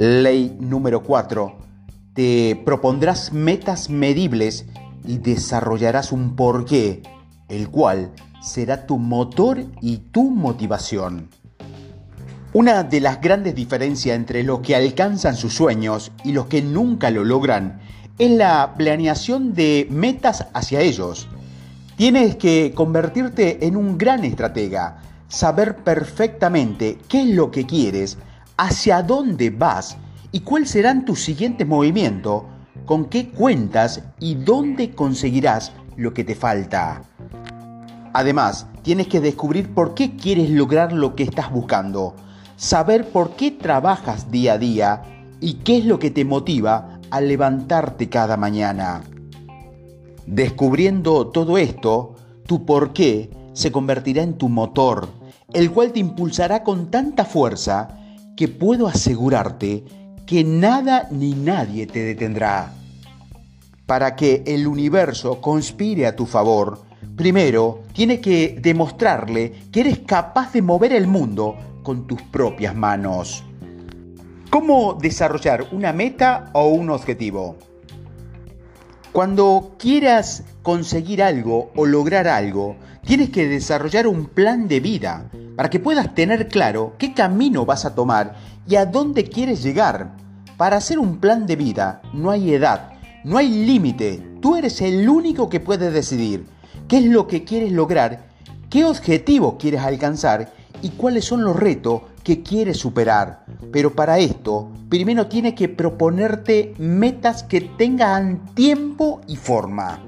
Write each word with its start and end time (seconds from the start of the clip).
Ley 0.00 0.56
número 0.58 1.02
4. 1.02 1.58
Te 2.14 2.58
propondrás 2.64 3.34
metas 3.34 3.90
medibles 3.90 4.64
y 5.06 5.18
desarrollarás 5.18 6.10
un 6.10 6.36
porqué, 6.36 7.02
el 7.50 7.68
cual 7.68 8.10
será 8.40 8.86
tu 8.86 8.96
motor 8.96 9.62
y 9.82 9.98
tu 9.98 10.30
motivación. 10.30 11.28
Una 12.54 12.82
de 12.82 13.00
las 13.00 13.20
grandes 13.20 13.54
diferencias 13.54 14.16
entre 14.16 14.42
los 14.42 14.60
que 14.60 14.74
alcanzan 14.74 15.36
sus 15.36 15.52
sueños 15.52 16.12
y 16.24 16.32
los 16.32 16.46
que 16.46 16.62
nunca 16.62 17.10
lo 17.10 17.22
logran 17.22 17.78
es 18.16 18.30
la 18.30 18.76
planeación 18.78 19.52
de 19.52 19.86
metas 19.90 20.46
hacia 20.54 20.80
ellos. 20.80 21.28
Tienes 21.98 22.36
que 22.36 22.72
convertirte 22.74 23.66
en 23.66 23.76
un 23.76 23.98
gran 23.98 24.24
estratega, 24.24 25.02
saber 25.28 25.76
perfectamente 25.76 26.96
qué 27.06 27.20
es 27.20 27.28
lo 27.34 27.50
que 27.50 27.66
quieres, 27.66 28.16
hacia 28.60 29.02
dónde 29.02 29.48
vas 29.48 29.96
y 30.32 30.40
cuáles 30.40 30.68
serán 30.68 31.06
tus 31.06 31.24
siguientes 31.24 31.66
movimientos, 31.66 32.42
con 32.84 33.06
qué 33.06 33.30
cuentas 33.30 34.02
y 34.18 34.34
dónde 34.34 34.90
conseguirás 34.90 35.72
lo 35.96 36.12
que 36.12 36.24
te 36.24 36.34
falta. 36.34 37.00
Además, 38.12 38.66
tienes 38.82 39.08
que 39.08 39.20
descubrir 39.20 39.72
por 39.72 39.94
qué 39.94 40.14
quieres 40.14 40.50
lograr 40.50 40.92
lo 40.92 41.16
que 41.16 41.22
estás 41.22 41.50
buscando, 41.50 42.14
saber 42.56 43.08
por 43.08 43.30
qué 43.30 43.50
trabajas 43.50 44.30
día 44.30 44.52
a 44.52 44.58
día 44.58 45.02
y 45.40 45.54
qué 45.54 45.78
es 45.78 45.86
lo 45.86 45.98
que 45.98 46.10
te 46.10 46.26
motiva 46.26 47.00
a 47.10 47.22
levantarte 47.22 48.10
cada 48.10 48.36
mañana. 48.36 49.00
Descubriendo 50.26 51.28
todo 51.28 51.56
esto, 51.56 52.14
tu 52.46 52.66
por 52.66 52.92
qué 52.92 53.30
se 53.54 53.72
convertirá 53.72 54.22
en 54.22 54.36
tu 54.36 54.50
motor, 54.50 55.08
el 55.54 55.70
cual 55.70 55.92
te 55.92 56.00
impulsará 56.00 56.62
con 56.62 56.90
tanta 56.90 57.24
fuerza 57.24 57.96
que 58.40 58.48
puedo 58.48 58.86
asegurarte 58.86 59.84
que 60.24 60.44
nada 60.44 61.08
ni 61.10 61.34
nadie 61.34 61.86
te 61.86 62.02
detendrá. 62.02 62.72
Para 63.84 64.16
que 64.16 64.42
el 64.46 64.66
universo 64.66 65.42
conspire 65.42 66.06
a 66.06 66.16
tu 66.16 66.24
favor, 66.24 66.80
primero 67.16 67.82
tienes 67.92 68.20
que 68.20 68.58
demostrarle 68.58 69.52
que 69.70 69.80
eres 69.80 69.98
capaz 69.98 70.54
de 70.54 70.62
mover 70.62 70.94
el 70.94 71.06
mundo 71.06 71.54
con 71.82 72.06
tus 72.06 72.22
propias 72.22 72.74
manos. 72.74 73.44
¿Cómo 74.48 74.94
desarrollar 74.94 75.66
una 75.72 75.92
meta 75.92 76.48
o 76.54 76.68
un 76.68 76.88
objetivo? 76.88 77.58
Cuando 79.12 79.72
quieras 79.76 80.44
conseguir 80.62 81.20
algo 81.20 81.72
o 81.74 81.84
lograr 81.84 82.28
algo, 82.28 82.76
tienes 83.04 83.30
que 83.30 83.48
desarrollar 83.48 84.06
un 84.06 84.26
plan 84.26 84.68
de 84.68 84.78
vida 84.78 85.28
para 85.56 85.68
que 85.68 85.80
puedas 85.80 86.14
tener 86.14 86.46
claro 86.46 86.94
qué 86.96 87.12
camino 87.12 87.66
vas 87.66 87.84
a 87.84 87.96
tomar 87.96 88.36
y 88.68 88.76
a 88.76 88.86
dónde 88.86 89.24
quieres 89.24 89.64
llegar. 89.64 90.12
Para 90.56 90.76
hacer 90.76 91.00
un 91.00 91.18
plan 91.18 91.44
de 91.44 91.56
vida 91.56 92.02
no 92.12 92.30
hay 92.30 92.54
edad, 92.54 92.92
no 93.24 93.36
hay 93.36 93.48
límite, 93.48 94.22
tú 94.40 94.54
eres 94.54 94.80
el 94.80 95.08
único 95.08 95.48
que 95.48 95.58
puede 95.58 95.90
decidir 95.90 96.46
qué 96.86 96.98
es 96.98 97.04
lo 97.06 97.26
que 97.26 97.42
quieres 97.42 97.72
lograr, 97.72 98.28
qué 98.70 98.84
objetivo 98.84 99.58
quieres 99.58 99.80
alcanzar 99.80 100.52
y 100.82 100.90
cuáles 100.90 101.24
son 101.24 101.42
los 101.42 101.56
retos 101.56 102.02
que 102.22 102.44
quieres 102.44 102.76
superar. 102.76 103.44
Pero 103.72 103.94
para 103.94 104.18
esto, 104.18 104.70
primero 104.88 105.26
tienes 105.26 105.54
que 105.54 105.68
proponerte 105.68 106.74
metas 106.78 107.42
que 107.42 107.60
tengan 107.60 108.46
tiempo 108.54 109.20
y 109.26 109.36
forma. 109.36 110.00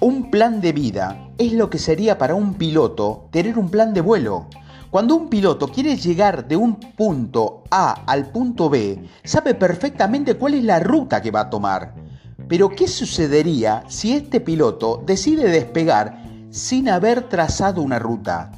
Un 0.00 0.30
plan 0.30 0.60
de 0.60 0.72
vida 0.72 1.28
es 1.38 1.52
lo 1.52 1.70
que 1.70 1.78
sería 1.78 2.18
para 2.18 2.34
un 2.34 2.54
piloto 2.54 3.28
tener 3.30 3.58
un 3.58 3.70
plan 3.70 3.94
de 3.94 4.00
vuelo. 4.00 4.46
Cuando 4.90 5.16
un 5.16 5.28
piloto 5.28 5.68
quiere 5.68 5.96
llegar 5.96 6.46
de 6.46 6.56
un 6.56 6.74
punto 6.74 7.64
A 7.70 8.04
al 8.06 8.30
punto 8.30 8.68
B, 8.68 9.08
sabe 9.24 9.54
perfectamente 9.54 10.34
cuál 10.34 10.54
es 10.54 10.64
la 10.64 10.80
ruta 10.80 11.22
que 11.22 11.30
va 11.30 11.40
a 11.40 11.50
tomar. 11.50 11.94
Pero 12.48 12.68
¿qué 12.68 12.86
sucedería 12.86 13.84
si 13.88 14.12
este 14.12 14.40
piloto 14.40 15.02
decide 15.06 15.48
despegar 15.48 16.22
sin 16.50 16.88
haber 16.88 17.28
trazado 17.28 17.80
una 17.80 17.98
ruta? 17.98 18.50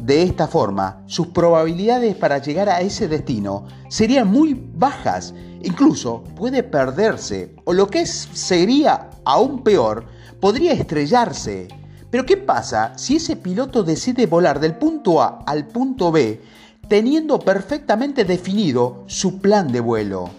De 0.00 0.22
esta 0.22 0.48
forma, 0.48 1.02
sus 1.06 1.26
probabilidades 1.26 2.16
para 2.16 2.38
llegar 2.38 2.70
a 2.70 2.80
ese 2.80 3.06
destino 3.06 3.66
serían 3.90 4.28
muy 4.28 4.54
bajas. 4.74 5.34
Incluso 5.62 6.24
puede 6.36 6.62
perderse, 6.62 7.54
o 7.64 7.74
lo 7.74 7.86
que 7.86 8.06
sería 8.06 9.10
aún 9.26 9.62
peor, 9.62 10.06
podría 10.40 10.72
estrellarse. 10.72 11.68
Pero 12.10 12.24
¿qué 12.24 12.38
pasa 12.38 12.96
si 12.96 13.16
ese 13.16 13.36
piloto 13.36 13.82
decide 13.82 14.24
volar 14.26 14.58
del 14.58 14.74
punto 14.76 15.20
A 15.20 15.44
al 15.46 15.66
punto 15.66 16.10
B 16.10 16.40
teniendo 16.88 17.38
perfectamente 17.38 18.24
definido 18.24 19.04
su 19.06 19.38
plan 19.38 19.70
de 19.70 19.80
vuelo? 19.80 20.30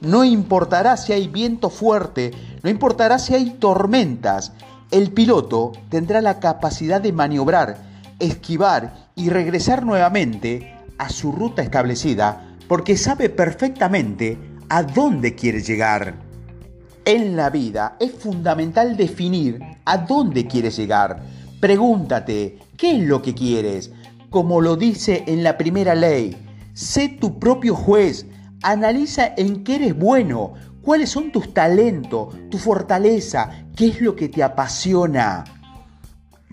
No 0.00 0.24
importará 0.24 0.96
si 0.96 1.12
hay 1.12 1.28
viento 1.28 1.68
fuerte, 1.68 2.30
no 2.62 2.70
importará 2.70 3.18
si 3.18 3.34
hay 3.34 3.50
tormentas, 3.50 4.52
el 4.90 5.12
piloto 5.12 5.72
tendrá 5.90 6.22
la 6.22 6.40
capacidad 6.40 7.02
de 7.02 7.12
maniobrar, 7.12 7.89
esquivar 8.20 9.10
y 9.16 9.30
regresar 9.30 9.84
nuevamente 9.84 10.74
a 10.98 11.08
su 11.08 11.32
ruta 11.32 11.62
establecida 11.62 12.56
porque 12.68 12.96
sabe 12.96 13.30
perfectamente 13.30 14.38
a 14.68 14.82
dónde 14.82 15.34
quiere 15.34 15.60
llegar. 15.60 16.14
En 17.04 17.34
la 17.34 17.50
vida 17.50 17.96
es 17.98 18.12
fundamental 18.12 18.96
definir 18.96 19.58
a 19.84 19.98
dónde 19.98 20.46
quieres 20.46 20.76
llegar. 20.76 21.22
Pregúntate, 21.58 22.58
¿qué 22.76 22.96
es 22.96 23.02
lo 23.02 23.20
que 23.22 23.34
quieres? 23.34 23.90
Como 24.28 24.60
lo 24.60 24.76
dice 24.76 25.24
en 25.26 25.42
la 25.42 25.58
primera 25.58 25.94
ley, 25.94 26.36
sé 26.74 27.08
tu 27.08 27.38
propio 27.38 27.74
juez, 27.74 28.26
analiza 28.62 29.34
en 29.36 29.64
qué 29.64 29.76
eres 29.76 29.98
bueno, 29.98 30.54
cuáles 30.82 31.10
son 31.10 31.32
tus 31.32 31.52
talentos, 31.52 32.34
tu 32.50 32.58
fortaleza, 32.58 33.66
qué 33.74 33.88
es 33.88 34.00
lo 34.00 34.14
que 34.14 34.28
te 34.28 34.42
apasiona. 34.42 35.44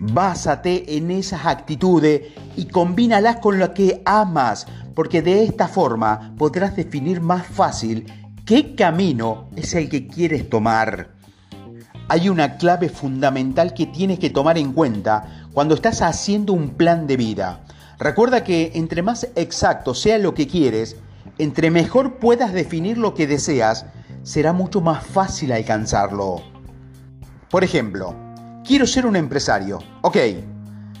Básate 0.00 0.96
en 0.96 1.10
esas 1.10 1.44
actitudes 1.44 2.22
y 2.56 2.66
combínalas 2.66 3.38
con 3.38 3.58
lo 3.58 3.74
que 3.74 4.00
amas, 4.04 4.68
porque 4.94 5.22
de 5.22 5.42
esta 5.42 5.66
forma 5.66 6.34
podrás 6.38 6.76
definir 6.76 7.20
más 7.20 7.44
fácil 7.48 8.06
qué 8.46 8.76
camino 8.76 9.48
es 9.56 9.74
el 9.74 9.88
que 9.88 10.06
quieres 10.06 10.48
tomar. 10.48 11.10
Hay 12.08 12.28
una 12.28 12.58
clave 12.58 12.88
fundamental 12.88 13.74
que 13.74 13.86
tienes 13.86 14.20
que 14.20 14.30
tomar 14.30 14.56
en 14.56 14.72
cuenta 14.72 15.48
cuando 15.52 15.74
estás 15.74 16.00
haciendo 16.00 16.52
un 16.52 16.70
plan 16.70 17.08
de 17.08 17.16
vida. 17.16 17.64
Recuerda 17.98 18.44
que 18.44 18.70
entre 18.76 19.02
más 19.02 19.26
exacto 19.34 19.94
sea 19.94 20.18
lo 20.18 20.32
que 20.32 20.46
quieres, 20.46 20.94
entre 21.38 21.72
mejor 21.72 22.20
puedas 22.20 22.52
definir 22.52 22.98
lo 22.98 23.14
que 23.14 23.26
deseas, 23.26 23.84
será 24.22 24.52
mucho 24.52 24.80
más 24.80 25.04
fácil 25.04 25.50
alcanzarlo. 25.50 26.40
Por 27.50 27.64
ejemplo, 27.64 28.27
Quiero 28.68 28.86
ser 28.86 29.06
un 29.06 29.16
empresario. 29.16 29.78
Ok, 30.02 30.16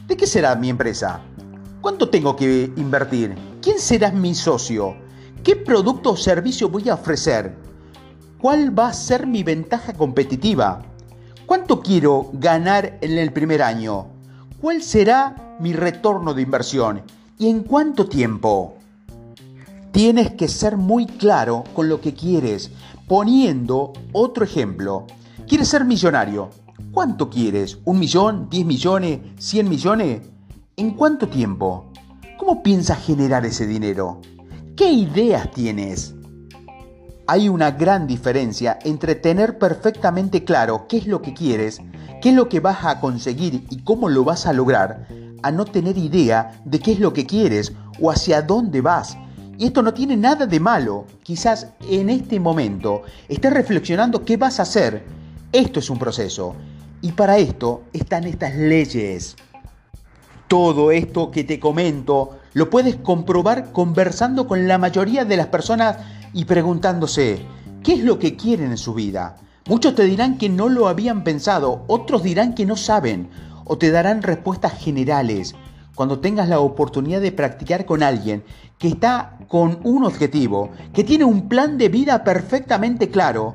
¿de 0.06 0.16
qué 0.16 0.26
será 0.26 0.56
mi 0.56 0.70
empresa? 0.70 1.20
¿Cuánto 1.82 2.08
tengo 2.08 2.34
que 2.34 2.72
invertir? 2.76 3.34
¿Quién 3.60 3.78
será 3.78 4.10
mi 4.10 4.34
socio? 4.34 4.96
¿Qué 5.44 5.54
producto 5.54 6.12
o 6.12 6.16
servicio 6.16 6.70
voy 6.70 6.88
a 6.88 6.94
ofrecer? 6.94 7.54
¿Cuál 8.40 8.76
va 8.76 8.88
a 8.88 8.94
ser 8.94 9.26
mi 9.26 9.42
ventaja 9.42 9.92
competitiva? 9.92 10.80
¿Cuánto 11.44 11.82
quiero 11.82 12.30
ganar 12.32 12.96
en 13.02 13.18
el 13.18 13.34
primer 13.34 13.60
año? 13.60 14.06
¿Cuál 14.62 14.82
será 14.82 15.58
mi 15.60 15.74
retorno 15.74 16.32
de 16.32 16.40
inversión? 16.40 17.02
¿Y 17.38 17.50
en 17.50 17.64
cuánto 17.64 18.08
tiempo? 18.08 18.78
Tienes 19.92 20.30
que 20.30 20.48
ser 20.48 20.78
muy 20.78 21.04
claro 21.04 21.64
con 21.74 21.90
lo 21.90 22.00
que 22.00 22.14
quieres. 22.14 22.70
Poniendo 23.06 23.92
otro 24.14 24.44
ejemplo. 24.44 25.06
¿Quieres 25.46 25.68
ser 25.68 25.84
millonario? 25.84 26.48
¿Cuánto 26.92 27.28
quieres? 27.28 27.78
¿Un 27.84 27.98
millón? 27.98 28.48
¿Diez 28.50 28.64
millones? 28.64 29.20
¿Cien 29.38 29.68
millones? 29.68 30.22
¿En 30.76 30.92
cuánto 30.92 31.28
tiempo? 31.28 31.92
¿Cómo 32.38 32.62
piensas 32.62 33.04
generar 33.04 33.44
ese 33.44 33.66
dinero? 33.66 34.20
¿Qué 34.76 34.90
ideas 34.92 35.50
tienes? 35.50 36.14
Hay 37.26 37.48
una 37.48 37.72
gran 37.72 38.06
diferencia 38.06 38.78
entre 38.84 39.16
tener 39.16 39.58
perfectamente 39.58 40.44
claro 40.44 40.86
qué 40.88 40.98
es 40.98 41.06
lo 41.06 41.20
que 41.20 41.34
quieres, 41.34 41.80
qué 42.22 42.30
es 42.30 42.34
lo 42.34 42.48
que 42.48 42.60
vas 42.60 42.84
a 42.84 43.00
conseguir 43.00 43.66
y 43.70 43.82
cómo 43.82 44.08
lo 44.08 44.24
vas 44.24 44.46
a 44.46 44.52
lograr, 44.52 45.08
a 45.42 45.50
no 45.50 45.64
tener 45.64 45.98
idea 45.98 46.60
de 46.64 46.78
qué 46.78 46.92
es 46.92 47.00
lo 47.00 47.12
que 47.12 47.26
quieres 47.26 47.72
o 48.00 48.10
hacia 48.10 48.40
dónde 48.40 48.80
vas. 48.80 49.18
Y 49.58 49.66
esto 49.66 49.82
no 49.82 49.92
tiene 49.92 50.16
nada 50.16 50.46
de 50.46 50.60
malo. 50.60 51.06
Quizás 51.24 51.66
en 51.90 52.08
este 52.08 52.38
momento 52.38 53.02
estés 53.28 53.52
reflexionando 53.52 54.24
qué 54.24 54.36
vas 54.36 54.60
a 54.60 54.62
hacer. 54.62 55.04
Esto 55.52 55.80
es 55.80 55.90
un 55.90 55.98
proceso. 55.98 56.54
Y 57.00 57.12
para 57.12 57.38
esto 57.38 57.82
están 57.92 58.24
estas 58.24 58.56
leyes. 58.56 59.36
Todo 60.48 60.90
esto 60.90 61.30
que 61.30 61.44
te 61.44 61.60
comento 61.60 62.38
lo 62.54 62.70
puedes 62.70 62.96
comprobar 62.96 63.70
conversando 63.70 64.48
con 64.48 64.66
la 64.66 64.78
mayoría 64.78 65.24
de 65.24 65.36
las 65.36 65.46
personas 65.46 65.98
y 66.32 66.46
preguntándose, 66.46 67.40
¿qué 67.84 67.92
es 67.92 68.00
lo 68.02 68.18
que 68.18 68.34
quieren 68.34 68.72
en 68.72 68.78
su 68.78 68.94
vida? 68.94 69.36
Muchos 69.68 69.94
te 69.94 70.04
dirán 70.04 70.38
que 70.38 70.48
no 70.48 70.68
lo 70.68 70.88
habían 70.88 71.22
pensado, 71.22 71.84
otros 71.86 72.22
dirán 72.22 72.54
que 72.54 72.66
no 72.66 72.76
saben, 72.76 73.28
o 73.64 73.78
te 73.78 73.90
darán 73.90 74.22
respuestas 74.22 74.72
generales. 74.72 75.54
cuando 75.94 76.20
tengas 76.20 76.48
la 76.48 76.60
oportunidad 76.60 77.20
de 77.20 77.32
practicar 77.32 77.84
con 77.84 78.04
alguien 78.04 78.44
que 78.78 78.86
está 78.86 79.36
con 79.48 79.80
un 79.82 80.04
objetivo, 80.04 80.70
que 80.94 81.02
tiene 81.02 81.24
un 81.24 81.48
plan 81.48 81.76
de 81.76 81.88
vida 81.88 82.22
perfectamente 82.22 83.10
claro, 83.10 83.52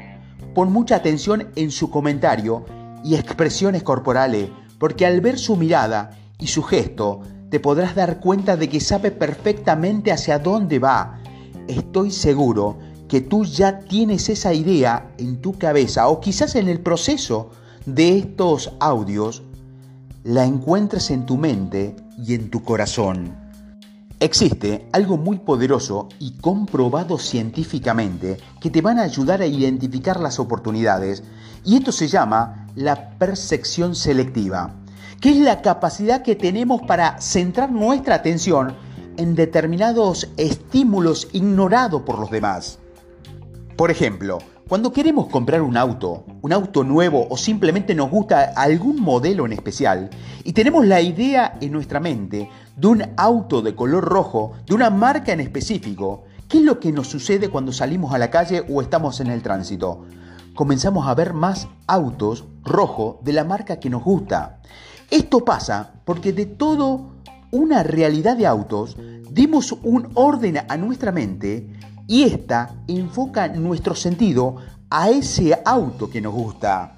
pon 0.54 0.70
mucha 0.70 0.98
atención 0.98 1.48
en 1.56 1.72
su 1.72 1.90
comentario 1.90 2.66
y 3.04 3.16
expresiones 3.16 3.84
corporales, 3.84 4.50
porque 4.80 5.06
al 5.06 5.22
ver 5.22 5.38
su 5.38 5.56
mirada 5.56 6.12
y 6.40 6.48
su 6.48 6.64
gesto, 6.64 7.22
te 7.50 7.60
podrás 7.60 7.96
dar 7.96 8.20
cuenta 8.20 8.58
de 8.58 8.70
que 8.70 8.80
sabe 8.80 9.12
perfectamente 9.12 10.12
hacia 10.12 10.40
dónde 10.40 10.80
va. 10.80 11.20
Estoy 11.68 12.12
seguro 12.12 12.80
que 13.08 13.22
tú 13.22 13.46
ya 13.46 13.80
tienes 13.80 14.30
esa 14.30 14.54
idea 14.54 15.12
en 15.18 15.40
tu 15.40 15.58
cabeza 15.58 16.08
o 16.08 16.20
quizás 16.20 16.56
en 16.56 16.68
el 16.68 16.80
proceso 16.80 17.52
de 17.86 18.18
estos 18.18 18.72
audios 18.80 19.44
la 20.24 20.46
encuentres 20.46 21.12
en 21.12 21.26
tu 21.26 21.38
mente 21.38 21.96
y 22.18 22.34
en 22.34 22.50
tu 22.50 22.64
corazón. 22.64 23.36
Existe 24.20 24.88
algo 24.94 25.18
muy 25.18 25.40
poderoso 25.40 26.08
y 26.18 26.32
comprobado 26.38 27.18
científicamente 27.18 28.38
que 28.62 28.70
te 28.70 28.82
van 28.82 28.98
a 28.98 29.04
ayudar 29.04 29.42
a 29.42 29.46
identificar 29.46 30.20
las 30.20 30.40
oportunidades 30.40 31.24
y 31.66 31.76
esto 31.76 31.92
se 31.92 32.08
llama 32.08 32.63
la 32.76 33.18
percepción 33.18 33.96
selectiva, 33.96 34.76
que 35.22 35.32
es 35.32 35.38
la 35.38 35.62
capacidad 35.62 36.22
que 36.22 36.36
tenemos 36.36 36.82
para 36.82 37.20
centrar 37.22 37.72
nuestra 37.72 38.16
atención 38.16 38.76
en 39.18 39.36
determinados 39.36 40.30
estímulos 40.38 41.28
ignorados 41.34 42.02
por 42.02 42.20
los 42.20 42.32
demás. 42.32 42.80
Por 43.76 43.92
ejemplo, 43.92 44.40
cuando 44.68 44.94
queremos 44.94 45.28
comprar 45.28 45.62
un 45.62 45.78
auto, 45.78 46.26
un 46.42 46.54
auto 46.54 46.84
nuevo 46.84 47.28
o 47.30 47.38
simplemente 47.38 47.94
nos 47.94 48.10
gusta 48.10 48.54
algún 48.56 49.02
modelo 49.02 49.46
en 49.46 49.54
especial 49.54 50.10
y 50.44 50.54
tenemos 50.54 50.86
la 50.86 51.02
idea 51.02 51.58
en 51.62 51.72
nuestra 51.72 52.00
mente 52.00 52.50
de 52.76 52.88
un 52.88 53.04
auto 53.18 53.62
de 53.62 53.76
color 53.76 54.04
rojo, 54.06 54.54
de 54.66 54.74
una 54.74 54.90
marca 54.90 55.32
en 55.32 55.42
específico, 55.42 56.24
¿qué 56.48 56.58
es 56.58 56.64
lo 56.64 56.80
que 56.80 56.92
nos 56.92 57.08
sucede 57.08 57.50
cuando 57.50 57.72
salimos 57.72 58.14
a 58.14 58.18
la 58.18 58.32
calle 58.32 58.66
o 58.70 58.82
estamos 58.82 59.20
en 59.20 59.28
el 59.28 59.44
tránsito? 59.44 60.06
Comenzamos 60.56 61.08
a 61.08 61.14
ver 61.14 61.34
más 61.34 61.68
autos 61.88 62.46
rojos 62.64 63.18
de 63.24 63.34
la 63.34 63.44
marca 63.44 63.80
que 63.80 63.90
nos 63.90 64.04
gusta. 64.04 64.60
Esto 65.10 65.46
pasa 65.46 65.94
porque 66.06 66.34
de 66.34 66.46
todo 66.46 67.14
una 67.52 67.84
realidad 67.84 68.36
de 68.36 68.48
autos 68.48 68.98
dimos 69.30 69.72
un 69.84 70.10
orden 70.16 70.60
a 70.68 70.78
nuestra 70.78 71.12
mente 71.12 71.68
y 72.08 72.24
esta 72.24 72.76
enfoca 72.88 73.48
nuestro 73.48 73.96
sentido 73.96 74.58
a 74.90 75.10
ese 75.10 75.60
auto 75.66 76.10
que 76.10 76.22
nos 76.22 76.34
gusta. 76.34 76.96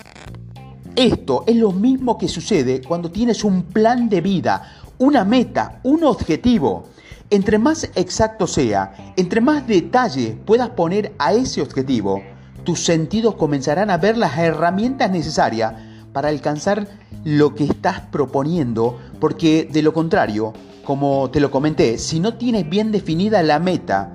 Esto 0.96 1.44
es 1.46 1.58
lo 1.58 1.72
mismo 1.72 2.18
que 2.18 2.28
sucede 2.28 2.82
cuando 2.82 3.12
tienes 3.12 3.44
un 3.44 3.64
plan 3.64 4.08
de 4.08 4.22
vida, 4.22 4.64
una 4.98 5.26
meta, 5.26 5.80
un 5.84 6.04
objetivo. 6.06 6.86
Entre 7.30 7.58
más 7.58 7.90
exacto 7.96 8.48
sea, 8.48 9.14
entre 9.18 9.42
más 9.42 9.68
detalle 9.68 10.38
puedas 10.46 10.70
poner 10.70 11.14
a 11.18 11.34
ese 11.34 11.62
objetivo, 11.62 12.22
tus 12.66 12.84
sentidos 12.84 13.36
comenzarán 13.36 13.90
a 13.90 13.98
ver 13.98 14.18
las 14.18 14.38
herramientas 14.38 15.10
necesarias 15.12 15.74
para 16.12 16.30
alcanzar 16.30 16.88
lo 17.24 17.56
que 17.56 17.64
estás 17.64 18.02
proponiendo, 18.12 19.00
porque 19.20 19.70
de 19.72 19.82
lo 19.82 19.94
contrario, 19.94 20.54
como 20.84 21.30
te 21.32 21.40
lo 21.40 21.52
comenté, 21.52 21.98
si 21.98 22.20
no 22.20 22.36
tienes 22.36 22.70
bien 22.70 22.92
definida 22.92 23.42
la 23.44 23.60
meta, 23.60 24.12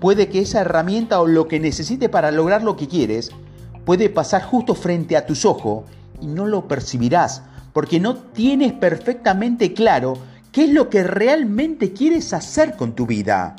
puede 0.00 0.28
que 0.28 0.40
esa 0.40 0.60
herramienta 0.60 1.20
o 1.20 1.26
lo 1.26 1.48
que 1.48 1.58
necesite 1.58 2.08
para 2.08 2.30
lograr 2.30 2.62
lo 2.62 2.76
que 2.76 2.86
quieres 2.86 3.30
puede 3.84 4.10
pasar 4.10 4.42
justo 4.42 4.74
frente 4.74 5.16
a 5.16 5.26
tus 5.26 5.44
ojos 5.44 5.84
y 6.20 6.26
no 6.26 6.46
lo 6.46 6.68
percibirás 6.68 7.42
porque 7.76 8.00
no 8.00 8.16
tienes 8.16 8.72
perfectamente 8.72 9.74
claro 9.74 10.14
qué 10.50 10.64
es 10.64 10.70
lo 10.70 10.88
que 10.88 11.02
realmente 11.02 11.92
quieres 11.92 12.32
hacer 12.32 12.74
con 12.74 12.94
tu 12.94 13.06
vida. 13.06 13.54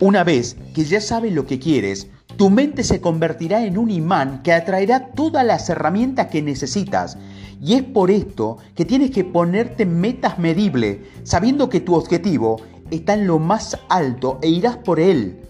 Una 0.00 0.24
vez 0.24 0.56
que 0.74 0.84
ya 0.86 1.02
sabes 1.02 1.34
lo 1.34 1.46
que 1.46 1.58
quieres, 1.58 2.08
tu 2.36 2.50
mente 2.50 2.82
se 2.82 3.00
convertirá 3.00 3.64
en 3.64 3.78
un 3.78 3.90
imán 3.90 4.42
que 4.42 4.52
atraerá 4.52 5.12
todas 5.12 5.44
las 5.44 5.68
herramientas 5.68 6.26
que 6.28 6.42
necesitas. 6.42 7.16
Y 7.60 7.74
es 7.74 7.82
por 7.82 8.10
esto 8.10 8.58
que 8.74 8.84
tienes 8.84 9.10
que 9.10 9.24
ponerte 9.24 9.86
metas 9.86 10.38
medibles, 10.38 10.98
sabiendo 11.22 11.68
que 11.68 11.80
tu 11.80 11.94
objetivo 11.94 12.60
está 12.90 13.14
en 13.14 13.26
lo 13.26 13.38
más 13.38 13.78
alto 13.88 14.38
e 14.42 14.48
irás 14.48 14.76
por 14.78 15.00
él. 15.00 15.40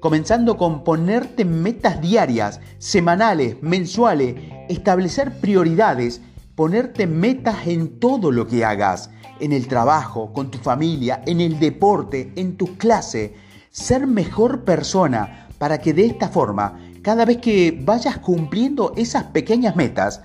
Comenzando 0.00 0.56
con 0.56 0.82
ponerte 0.82 1.44
metas 1.44 2.00
diarias, 2.00 2.60
semanales, 2.78 3.56
mensuales, 3.62 4.34
establecer 4.68 5.38
prioridades, 5.40 6.20
ponerte 6.56 7.06
metas 7.06 7.66
en 7.66 8.00
todo 8.00 8.32
lo 8.32 8.48
que 8.48 8.64
hagas, 8.64 9.10
en 9.38 9.52
el 9.52 9.68
trabajo, 9.68 10.32
con 10.32 10.50
tu 10.50 10.58
familia, 10.58 11.22
en 11.26 11.40
el 11.40 11.58
deporte, 11.60 12.32
en 12.36 12.56
tu 12.56 12.76
clase, 12.76 13.34
ser 13.70 14.06
mejor 14.06 14.64
persona 14.64 15.48
para 15.62 15.78
que 15.78 15.94
de 15.94 16.06
esta 16.06 16.28
forma, 16.28 16.76
cada 17.02 17.24
vez 17.24 17.36
que 17.36 17.80
vayas 17.84 18.18
cumpliendo 18.18 18.92
esas 18.96 19.22
pequeñas 19.22 19.76
metas, 19.76 20.20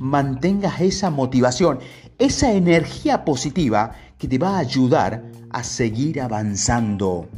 mantengas 0.00 0.80
esa 0.80 1.10
motivación, 1.10 1.78
esa 2.18 2.52
energía 2.52 3.22
positiva 3.22 3.92
que 4.16 4.26
te 4.26 4.38
va 4.38 4.56
a 4.56 4.60
ayudar 4.60 5.24
a 5.50 5.62
seguir 5.62 6.22
avanzando. 6.22 7.28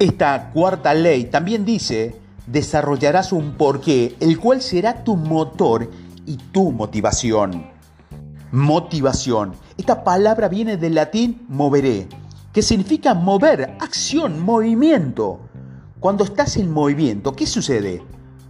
Esta 0.00 0.50
cuarta 0.50 0.92
ley 0.92 1.26
también 1.26 1.64
dice, 1.64 2.16
desarrollarás 2.48 3.32
un 3.32 3.52
porqué, 3.52 4.16
el 4.18 4.40
cual 4.40 4.60
será 4.60 5.04
tu 5.04 5.14
motor 5.14 5.88
y 6.26 6.36
tu 6.36 6.72
motivación. 6.72 7.68
Motivación. 8.50 9.52
Esta 9.78 10.02
palabra 10.02 10.48
viene 10.48 10.76
del 10.76 10.96
latín 10.96 11.42
moveré, 11.46 12.08
que 12.52 12.60
significa 12.60 13.14
mover, 13.14 13.76
acción, 13.78 14.40
movimiento. 14.40 15.42
Cuando 16.00 16.24
estás 16.24 16.56
en 16.56 16.72
movimiento, 16.72 17.36
¿qué 17.36 17.46
sucede? 17.46 18.02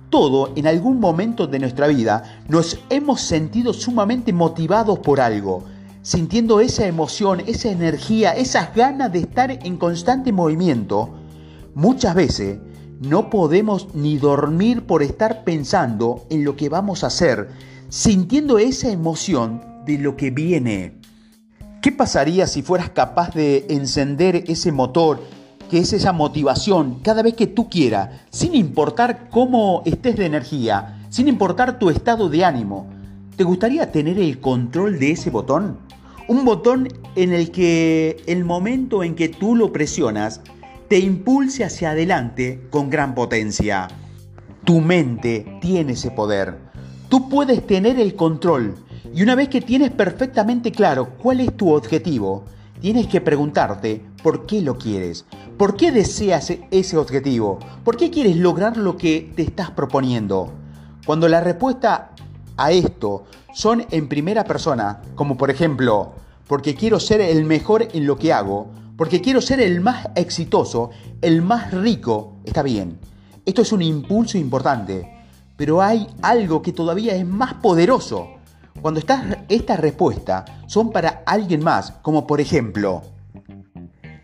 Todo 0.09 0.53
en 0.55 0.69
algún 0.69 1.01
momento 1.01 1.49
de 1.49 1.59
nuestra 1.59 1.89
vida 1.89 2.43
nos 2.49 2.79
hemos 2.91 3.23
sentido 3.23 3.73
sumamente 3.73 4.33
motivados 4.33 5.01
por 5.01 5.21
algo, 5.21 5.65
sintiendo 6.01 6.61
esa 6.61 6.87
emoción, 6.87 7.41
esa 7.49 7.69
energía, 7.69 8.37
esas 8.37 8.73
ganas 8.73 9.13
de 9.13 9.19
estar 9.19 9.51
en 9.51 9.79
constante 9.79 10.31
movimiento. 10.31 11.11
Muchas 11.75 12.15
veces 12.15 12.61
no 13.01 13.31
podemos 13.31 13.97
ni 13.97 14.17
dormir 14.17 14.87
por 14.87 15.03
estar 15.03 15.43
pensando 15.43 16.27
en 16.31 16.45
lo 16.45 16.55
que 16.55 16.69
vamos 16.69 17.03
a 17.03 17.09
hacer, 17.09 17.49
sintiendo 17.89 18.61
esa 18.61 18.93
emoción 18.93 19.61
de 19.87 19.99
lo 19.99 20.17
que 20.17 20.31
viene. 20.31 21.01
¿Qué 21.83 21.91
pasaría 21.91 22.47
si 22.47 22.63
fueras 22.63 22.91
capaz 22.91 23.35
de 23.35 23.67
encender 23.71 24.45
ese 24.47 24.71
motor 24.71 25.21
que 25.71 25.79
es 25.79 25.93
esa 25.93 26.13
motivación 26.13 26.99
cada 27.03 27.23
vez 27.23 27.35
que 27.35 27.47
tú 27.47 27.71
quieras, 27.71 28.11
sin 28.31 28.57
importar 28.57 29.29
cómo 29.31 29.83
estés 29.85 30.17
de 30.17 30.27
energía, 30.27 31.07
sin 31.11 31.29
importar 31.29 31.79
tu 31.79 31.91
estado 31.91 32.29
de 32.29 32.45
ánimo. 32.45 32.89
¿Te 33.37 33.45
gustaría 33.45 33.93
tener 33.93 34.19
el 34.19 34.41
control 34.41 34.99
de 34.99 35.13
ese 35.13 35.31
botón? 35.31 35.79
Un 36.27 36.45
botón 36.45 36.89
en 37.15 37.33
el 37.33 37.53
que 37.53 38.17
el 38.27 38.45
momento 38.45 39.05
en 39.05 39.15
que 39.15 39.29
tú 39.29 39.55
lo 39.55 39.73
presionas 39.73 40.41
te 40.89 40.99
impulse 40.99 41.65
hacia 41.65 41.93
adelante 41.93 42.67
con 42.71 42.91
gran 42.91 43.15
potencia. 43.15 43.87
Tu 44.65 44.81
mente 44.81 45.47
tiene 45.61 45.93
ese 45.93 46.11
poder. 46.11 46.59
Tú 47.09 47.29
puedes 47.29 47.65
tener 47.65 47.99
el 48.01 48.17
control 48.17 48.75
y 49.15 49.23
una 49.23 49.37
vez 49.37 49.49
que 49.49 49.61
tienes 49.61 49.91
perfectamente 49.91 50.73
claro 50.73 51.11
cuál 51.17 51.41
es 51.41 51.57
tu 51.57 51.73
objetivo, 51.73 52.45
tienes 52.81 53.07
que 53.07 53.21
preguntarte 53.21 54.03
por 54.23 54.47
qué 54.47 54.61
lo 54.63 54.77
quieres, 54.79 55.27
por 55.61 55.77
qué 55.77 55.93
deseas 55.93 56.55
ese 56.71 56.97
objetivo, 56.97 57.59
por 57.85 57.99
qué 57.99 58.11
quieres 58.11 58.35
lograr 58.37 58.79
lo 58.79 58.97
que 58.97 59.31
te 59.37 59.43
estás 59.43 59.71
proponiendo. 59.71 60.51
Cuando 61.05 61.29
la 61.29 61.43
respuesta 61.43 62.13
a 62.57 62.73
esto 62.73 63.25
son 63.53 63.85
en 63.91 64.09
primera 64.09 64.45
persona, 64.45 65.03
como 65.15 65.37
por 65.37 65.51
ejemplo, 65.51 66.13
porque 66.47 66.75
quiero 66.75 66.99
ser 66.99 67.21
el 67.21 67.45
mejor 67.45 67.89
en 67.93 68.07
lo 68.07 68.17
que 68.17 68.33
hago, 68.33 68.69
porque 68.97 69.21
quiero 69.21 69.43
ser 69.43 69.61
el 69.61 69.83
más 69.83 70.09
exitoso, 70.15 70.93
el 71.21 71.43
más 71.43 71.73
rico, 71.73 72.37
está 72.47 72.63
bien. 72.63 72.99
Esto 73.45 73.61
es 73.61 73.71
un 73.71 73.83
impulso 73.83 74.39
importante, 74.39 75.27
pero 75.59 75.83
hay 75.83 76.07
algo 76.23 76.63
que 76.63 76.73
todavía 76.73 77.15
es 77.15 77.27
más 77.27 77.53
poderoso 77.53 78.29
cuando 78.81 78.99
estas 78.99 79.79
respuestas 79.79 80.51
son 80.69 80.91
para 80.91 81.23
alguien 81.27 81.63
más, 81.63 81.91
como 82.01 82.27
por 82.27 82.41
ejemplo, 82.41 83.03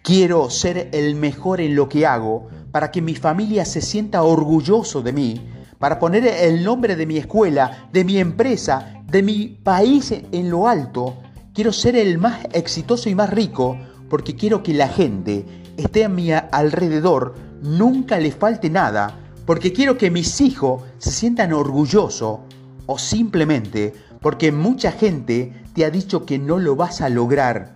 quiero 0.06 0.50
ser 0.50 0.88
el 0.92 1.16
mejor 1.16 1.60
en 1.60 1.75
lo 1.75 1.88
que 1.88 2.06
hago 2.06 2.46
para 2.70 2.92
que 2.92 3.02
mi 3.02 3.16
familia 3.16 3.64
se 3.64 3.80
sienta 3.80 4.22
orgulloso 4.22 5.02
de 5.02 5.12
mí, 5.12 5.40
para 5.80 5.98
poner 5.98 6.25
el 6.28 6.62
nombre 6.62 6.94
de 6.94 7.06
mi 7.06 7.16
escuela, 7.16 7.88
de 7.92 8.04
mi 8.04 8.18
empresa, 8.18 9.02
de 9.10 9.25
mi 9.25 9.48
país 9.48 10.14
en 10.30 10.48
lo 10.48 10.68
alto, 10.68 11.16
quiero 11.52 11.72
ser 11.72 11.96
el 11.96 12.18
más 12.18 12.38
exitoso 12.52 13.08
y 13.08 13.16
más 13.16 13.30
rico 13.30 13.76
porque 14.08 14.36
quiero 14.36 14.62
que 14.62 14.75
la 14.75 14.86
gente 14.86 15.44
esté 15.76 16.04
a 16.04 16.08
mi 16.08 16.30
alrededor, 16.30 17.34
nunca 17.60 18.20
le 18.20 18.30
falte 18.30 18.70
nada, 18.70 19.18
porque 19.44 19.72
quiero 19.72 19.98
que 19.98 20.12
mis 20.12 20.40
hijos 20.40 20.84
se 20.98 21.10
sientan 21.10 21.52
orgullosos 21.52 22.38
o 22.86 22.96
simplemente 22.96 23.92
porque 24.20 24.52
mucha 24.52 24.92
gente 24.92 25.52
te 25.75 25.84
ha 25.84 25.90
dicho 25.90 26.25
que 26.25 26.38
no 26.38 26.58
lo 26.58 26.76
vas 26.76 27.00
a 27.00 27.08
lograr. 27.08 27.75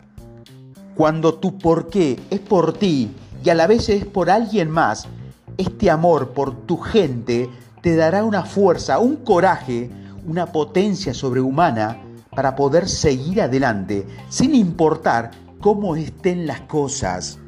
Cuando 1.00 1.36
tu 1.36 1.56
por 1.56 1.88
qué 1.88 2.20
es 2.28 2.40
por 2.40 2.74
ti 2.74 3.10
y 3.42 3.48
a 3.48 3.54
la 3.54 3.66
vez 3.66 3.88
es 3.88 4.04
por 4.04 4.28
alguien 4.28 4.70
más, 4.70 5.08
este 5.56 5.88
amor 5.88 6.34
por 6.34 6.54
tu 6.66 6.76
gente 6.76 7.48
te 7.80 7.96
dará 7.96 8.22
una 8.22 8.44
fuerza, 8.44 8.98
un 8.98 9.16
coraje, 9.16 9.90
una 10.26 10.52
potencia 10.52 11.14
sobrehumana 11.14 12.02
para 12.36 12.54
poder 12.54 12.86
seguir 12.86 13.40
adelante 13.40 14.06
sin 14.28 14.54
importar 14.54 15.30
cómo 15.62 15.96
estén 15.96 16.46
las 16.46 16.60
cosas. 16.60 17.38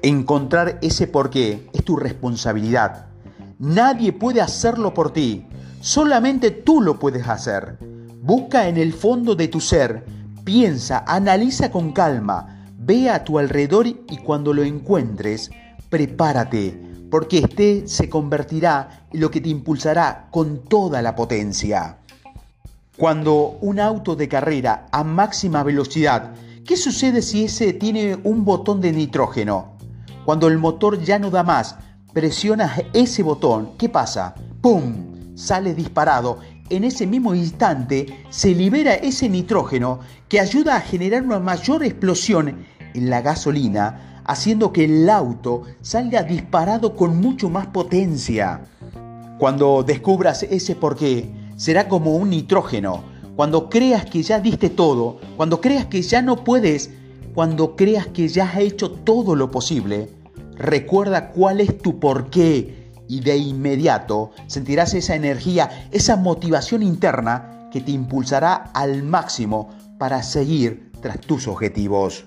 Encontrar 0.00 0.78
ese 0.82 1.08
porqué 1.08 1.68
es 1.72 1.84
tu 1.84 1.96
responsabilidad. 1.96 3.06
Nadie 3.58 4.12
puede 4.12 4.40
hacerlo 4.40 4.94
por 4.94 5.12
ti, 5.12 5.48
solamente 5.80 6.52
tú 6.52 6.80
lo 6.80 7.00
puedes 7.00 7.26
hacer. 7.26 7.78
Busca 8.22 8.68
en 8.68 8.76
el 8.76 8.92
fondo 8.92 9.34
de 9.34 9.48
tu 9.48 9.60
ser, 9.60 10.04
piensa, 10.44 11.02
analiza 11.08 11.72
con 11.72 11.90
calma, 11.90 12.51
ve 12.84 13.10
a 13.10 13.24
tu 13.24 13.38
alrededor 13.38 13.86
y 13.86 14.16
cuando 14.24 14.52
lo 14.52 14.64
encuentres, 14.64 15.50
prepárate, 15.88 16.78
porque 17.10 17.38
este 17.38 17.86
se 17.86 18.08
convertirá 18.08 19.06
en 19.12 19.20
lo 19.20 19.30
que 19.30 19.40
te 19.40 19.48
impulsará 19.48 20.28
con 20.30 20.64
toda 20.64 21.00
la 21.02 21.14
potencia. 21.14 21.98
Cuando 22.96 23.58
un 23.60 23.78
auto 23.78 24.16
de 24.16 24.28
carrera 24.28 24.86
a 24.90 25.04
máxima 25.04 25.62
velocidad, 25.62 26.32
¿qué 26.64 26.76
sucede 26.76 27.22
si 27.22 27.44
ese 27.44 27.72
tiene 27.72 28.18
un 28.24 28.44
botón 28.44 28.80
de 28.80 28.92
nitrógeno? 28.92 29.76
Cuando 30.24 30.48
el 30.48 30.58
motor 30.58 31.00
ya 31.02 31.18
no 31.18 31.30
da 31.30 31.42
más, 31.42 31.76
presionas 32.12 32.82
ese 32.92 33.22
botón, 33.22 33.70
¿qué 33.78 33.88
pasa? 33.88 34.34
¡Pum! 34.60 35.34
Sale 35.34 35.74
disparado. 35.74 36.38
En 36.68 36.84
ese 36.84 37.06
mismo 37.06 37.34
instante 37.34 38.24
se 38.30 38.54
libera 38.54 38.94
ese 38.94 39.28
nitrógeno 39.28 40.00
que 40.28 40.40
ayuda 40.40 40.76
a 40.76 40.80
generar 40.80 41.22
una 41.22 41.38
mayor 41.38 41.82
explosión 41.84 42.64
en 42.94 43.10
la 43.10 43.20
gasolina, 43.20 44.22
haciendo 44.24 44.72
que 44.72 44.84
el 44.84 45.08
auto 45.10 45.62
salga 45.80 46.22
disparado 46.22 46.96
con 46.96 47.20
mucho 47.20 47.48
más 47.48 47.66
potencia. 47.66 48.62
Cuando 49.38 49.82
descubras 49.82 50.42
ese 50.44 50.76
porqué, 50.76 51.32
será 51.56 51.88
como 51.88 52.16
un 52.16 52.30
nitrógeno. 52.30 53.02
Cuando 53.36 53.68
creas 53.68 54.04
que 54.04 54.22
ya 54.22 54.40
diste 54.40 54.70
todo, 54.70 55.18
cuando 55.36 55.60
creas 55.60 55.86
que 55.86 56.02
ya 56.02 56.22
no 56.22 56.44
puedes, 56.44 56.90
cuando 57.34 57.76
creas 57.76 58.06
que 58.08 58.28
ya 58.28 58.44
has 58.44 58.58
hecho 58.58 58.90
todo 58.90 59.34
lo 59.34 59.50
posible, 59.50 60.10
recuerda 60.56 61.30
cuál 61.30 61.60
es 61.60 61.78
tu 61.78 61.98
porqué 61.98 62.92
y 63.08 63.20
de 63.20 63.36
inmediato 63.36 64.30
sentirás 64.46 64.94
esa 64.94 65.14
energía, 65.14 65.88
esa 65.90 66.16
motivación 66.16 66.82
interna 66.82 67.68
que 67.72 67.80
te 67.80 67.90
impulsará 67.90 68.54
al 68.54 69.02
máximo 69.02 69.70
para 69.98 70.22
seguir 70.22 70.92
tras 71.00 71.20
tus 71.20 71.48
objetivos. 71.48 72.26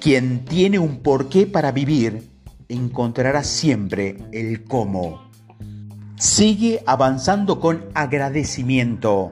Quien 0.00 0.44
tiene 0.44 0.78
un 0.78 1.00
porqué 1.00 1.46
para 1.46 1.72
vivir 1.72 2.30
encontrará 2.68 3.42
siempre 3.42 4.16
el 4.30 4.62
cómo. 4.62 5.28
Sigue 6.14 6.84
avanzando 6.86 7.58
con 7.58 7.84
agradecimiento. 7.94 9.30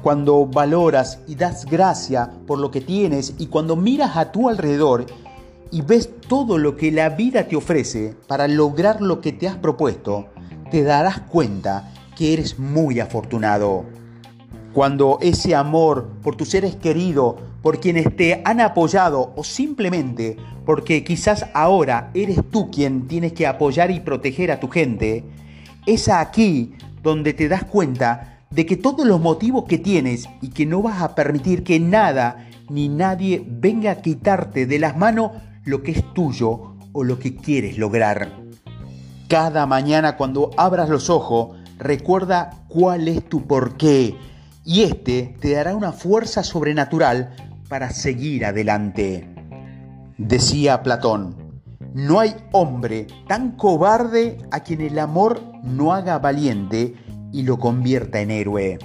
Cuando 0.00 0.46
valoras 0.46 1.18
y 1.26 1.34
das 1.34 1.64
gracia 1.64 2.30
por 2.46 2.60
lo 2.60 2.70
que 2.70 2.82
tienes 2.82 3.34
y 3.38 3.48
cuando 3.48 3.74
miras 3.74 4.16
a 4.16 4.30
tu 4.30 4.48
alrededor 4.48 5.06
y 5.72 5.82
ves 5.82 6.08
todo 6.28 6.56
lo 6.56 6.76
que 6.76 6.92
la 6.92 7.08
vida 7.08 7.48
te 7.48 7.56
ofrece 7.56 8.14
para 8.28 8.46
lograr 8.46 9.00
lo 9.00 9.20
que 9.20 9.32
te 9.32 9.48
has 9.48 9.56
propuesto, 9.56 10.28
te 10.70 10.84
darás 10.84 11.18
cuenta 11.22 11.92
que 12.16 12.32
eres 12.32 12.60
muy 12.60 13.00
afortunado. 13.00 13.86
Cuando 14.72 15.18
ese 15.20 15.56
amor 15.56 16.10
por 16.22 16.36
tus 16.36 16.50
seres 16.50 16.76
queridos, 16.76 17.36
por 17.64 17.80
quienes 17.80 18.14
te 18.14 18.42
han 18.44 18.60
apoyado 18.60 19.32
o 19.36 19.42
simplemente 19.42 20.36
porque 20.66 21.02
quizás 21.02 21.46
ahora 21.54 22.10
eres 22.12 22.38
tú 22.50 22.70
quien 22.70 23.08
tienes 23.08 23.32
que 23.32 23.46
apoyar 23.46 23.90
y 23.90 24.00
proteger 24.00 24.52
a 24.52 24.60
tu 24.60 24.68
gente, 24.68 25.24
es 25.86 26.10
aquí 26.10 26.74
donde 27.02 27.32
te 27.32 27.48
das 27.48 27.64
cuenta 27.64 28.40
de 28.50 28.66
que 28.66 28.76
todos 28.76 29.06
los 29.06 29.18
motivos 29.18 29.64
que 29.64 29.78
tienes 29.78 30.28
y 30.42 30.50
que 30.50 30.66
no 30.66 30.82
vas 30.82 31.00
a 31.00 31.14
permitir 31.14 31.64
que 31.64 31.80
nada 31.80 32.46
ni 32.68 32.90
nadie 32.90 33.42
venga 33.46 33.92
a 33.92 34.02
quitarte 34.02 34.66
de 34.66 34.78
las 34.78 34.98
manos 34.98 35.30
lo 35.64 35.82
que 35.82 35.92
es 35.92 36.12
tuyo 36.12 36.74
o 36.92 37.02
lo 37.02 37.18
que 37.18 37.34
quieres 37.34 37.78
lograr. 37.78 38.30
Cada 39.26 39.64
mañana 39.64 40.18
cuando 40.18 40.50
abras 40.58 40.90
los 40.90 41.08
ojos, 41.08 41.56
recuerda 41.78 42.50
cuál 42.68 43.08
es 43.08 43.26
tu 43.26 43.46
porqué 43.46 44.14
y 44.64 44.82
este 44.82 45.36
te 45.40 45.52
dará 45.52 45.76
una 45.76 45.92
fuerza 45.92 46.42
sobrenatural 46.42 47.34
para 47.68 47.90
seguir 47.90 48.44
adelante. 48.44 49.28
Decía 50.18 50.82
Platón, 50.82 51.60
no 51.94 52.20
hay 52.20 52.34
hombre 52.52 53.06
tan 53.28 53.52
cobarde 53.52 54.38
a 54.50 54.60
quien 54.60 54.80
el 54.80 54.98
amor 54.98 55.40
no 55.62 55.92
haga 55.92 56.18
valiente 56.18 56.94
y 57.32 57.42
lo 57.42 57.58
convierta 57.58 58.20
en 58.20 58.30
héroe. 58.30 58.78